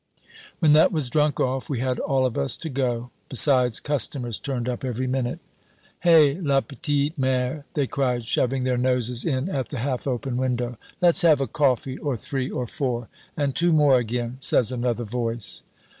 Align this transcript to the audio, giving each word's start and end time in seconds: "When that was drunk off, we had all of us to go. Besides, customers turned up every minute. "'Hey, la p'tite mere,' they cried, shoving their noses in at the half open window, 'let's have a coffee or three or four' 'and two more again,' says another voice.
"When 0.57 0.73
that 0.73 0.91
was 0.91 1.11
drunk 1.11 1.39
off, 1.39 1.69
we 1.69 1.77
had 1.79 1.99
all 1.99 2.25
of 2.25 2.35
us 2.35 2.57
to 2.57 2.69
go. 2.69 3.11
Besides, 3.29 3.79
customers 3.79 4.39
turned 4.39 4.67
up 4.67 4.83
every 4.83 5.05
minute. 5.05 5.39
"'Hey, 5.99 6.39
la 6.39 6.61
p'tite 6.61 7.15
mere,' 7.19 7.65
they 7.75 7.85
cried, 7.85 8.25
shoving 8.25 8.63
their 8.63 8.79
noses 8.79 9.23
in 9.23 9.47
at 9.47 9.69
the 9.69 9.77
half 9.77 10.07
open 10.07 10.37
window, 10.37 10.75
'let's 11.01 11.21
have 11.21 11.39
a 11.39 11.45
coffee 11.45 11.99
or 11.99 12.17
three 12.17 12.49
or 12.49 12.65
four' 12.65 13.09
'and 13.37 13.55
two 13.55 13.73
more 13.73 13.99
again,' 13.99 14.37
says 14.39 14.71
another 14.71 15.03
voice. 15.05 15.61